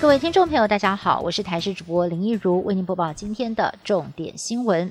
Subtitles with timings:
[0.00, 4.90] 各位听众朋友，大家好，我是台视主播林一如，为您播报今天的重点新闻。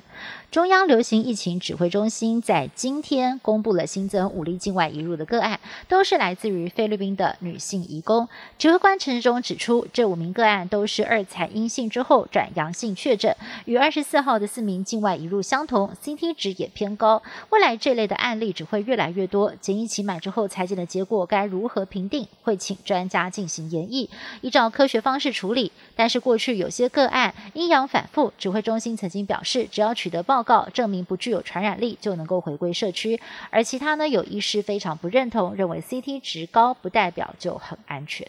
[0.52, 8.28] 中央流行疫情指挥中心在今天公布了新增五例境外移入的个案，都是来自于菲律宾的女性移工。
[8.56, 17.22] 指挥官陈时中指出，这五名个案都是二采阴性之后转阳性确诊，与二十四号的四名境外移入相同，CT 值也偏高。
[17.50, 24.08] 未来这类的案例只会越来越多，检疫期满之后裁剪的结果该如何评定，会请专家进行研议，
[24.40, 25.70] 依照科学方式处理。
[25.94, 30.40] 但是过去有些个案阴阳反复，指挥中心曾经表示，只要取得报。
[30.50, 38.26] 告证明不具有传染力就能够回归社区，而其他呢有医师非常不认同，认为 CT 值高不代表就很安全。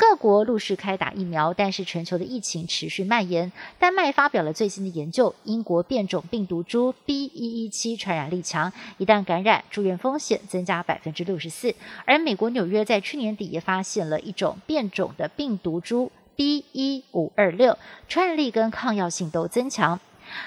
[0.00, 3.52] 各国陆续开打疫苗，但是全球的疫情持续蔓延。
[3.78, 7.24] 丹麦发表了最新的研究，英国变种病毒株 B.
[7.24, 11.74] 一一七传染力强，一旦感染，住院风险增加百分之六十四。
[12.06, 16.64] 而美国纽约在去年底也发现了一种变种的病毒株 B.
[16.72, 17.76] 一五二六，
[18.08, 20.00] 传染力跟抗药性都增强。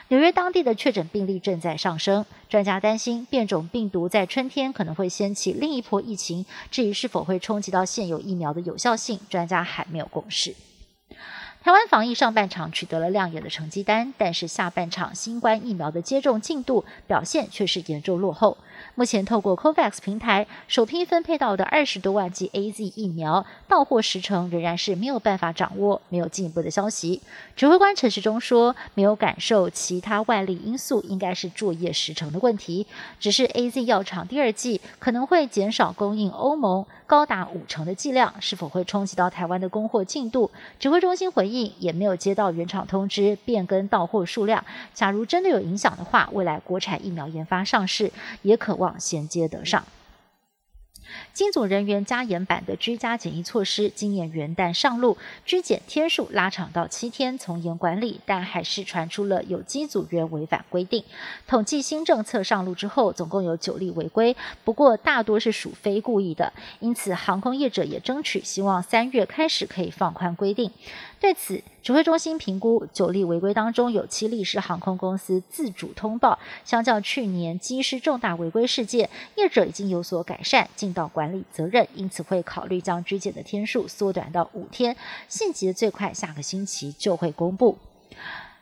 [0.10, 6.46] 纽约当地的确诊病例正在上升，专家担心变种病毒在春天可能会掀起另一波疫情。
[6.70, 10.54] 至于是否会冲击到现有疫苗的有效性，专家还没有共识。
[11.64, 18.58] 台湾防疫上半场取得了亮眼的成绩单，但是下半场新冠疫苗的接种进度表现却是严重落后。
[18.96, 27.22] 目前透过 COVAX 平台首批分配到的二十多万剂 AZ 疫苗到货时程仍然是没有办法掌握，没有进一步的消息。
[27.56, 32.86] 指挥官陈时中说，没有感受其他外力因素，应该是作业时程的问题。
[33.22, 40.52] 只是 AZ 药厂第二季可能会减少供应欧盟高达五成的剂量，是否会冲击到台湾的供货进度？
[40.78, 41.53] 指挥中心回应。
[41.80, 44.64] 也没有接到原厂通知变更到货数量。
[44.94, 49.84] 假如真的有影响的话，未来国产疫苗研发上市也渴望衔接得上。
[51.34, 61.04] 机组人员加严版的居家检疫措施，今年元旦上路，居检天数拉长到七天，从严管理，但还是传出了有机组员违反规定。
[61.48, 70.72] 统计新政策上路之后，总共有九例违规，不过大多是属非故意的，因此航空业者也争取希望三月开始可以放宽规定。
[71.20, 84.96] 对此，指挥中心评估九例违规当中有七例是航空公司自主通报，相较去年机师重大违规事件，业者已经有所改善，进到管理责任，因此会考虑将居检的天数缩短到五天，
[85.28, 87.78] 细节最快下个星期就会公布。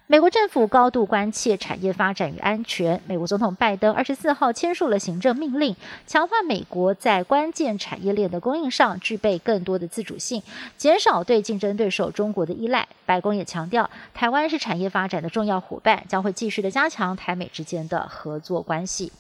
[0.07, 3.01] 美国政府高度关切产业发展与安全。
[3.07, 5.73] 美国总统拜登二十四号签署了行政命令，
[6.05, 10.43] 强化美国在关键产业链的供应上具备更多的自主性，
[10.75, 12.85] 减少对竞争对手中国的依赖。
[13.05, 19.13] 白宫也强调，台湾是产业发展的重要伙伴，将会继续的加强台美之间的合作关系。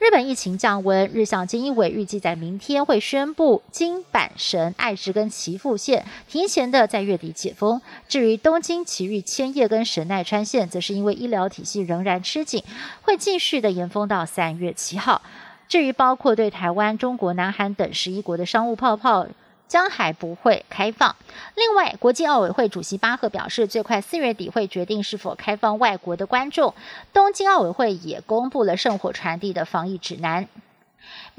[0.00, 7.82] 日本疫情降温，日向经英委预计在明天会宣布金板神、爱知跟岐阜县提前的在月底解封。
[8.08, 12.64] 至于东京、埼玉、千叶跟神奈川县，则是因为医疗体系仍然吃紧，
[13.02, 15.20] 会继续的延封到三月七号。
[15.68, 19.26] 至于包括对台湾、中国、南韩等十一国的商务泡泡。
[19.70, 21.14] 将还不会开放。
[21.54, 26.74] 另外，国际奥委会主席巴赫表示，最快四月底会决定是否开放外国的观众。
[27.12, 30.48] 东京奥委会也公布了圣火传递的防疫指南。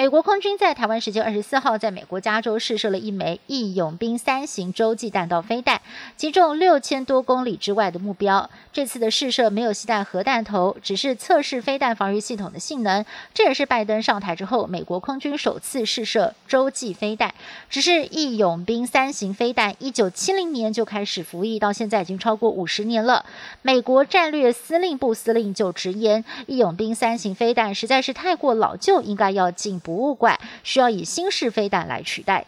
[0.01, 5.79] 美国空军在台湾时间二十四号，在美国加州试射了一枚义勇兵三型洲际弹道飞弹，
[6.17, 8.49] 击中六千多公里之外的目标。
[8.73, 13.05] 这次的试射没有携带核弹头，只是测试飞弹防御系统的性能。
[13.31, 17.31] 这也是拜登上台之后，美国空军首次试射洲际飞弹。
[17.69, 23.23] 只是义勇兵三型飞弹，一九七零年就开始服役，到现在已经超过五十年了。
[23.61, 32.45] 美国战略司令部司令就直言，义勇兵三型飞弹实在是太过老旧，应该要进步博物馆，需要以新式飞弹来取代。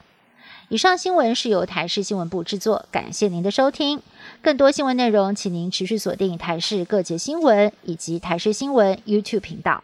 [0.70, 4.02] 以上新闻是由台视新闻部制作，感谢您的收听。
[4.42, 9.84] 更多新闻内容，请您持续锁定台视各节新闻以及台视新闻 YouTube 频道。